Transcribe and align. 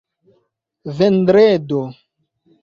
vendredo 0.97 1.81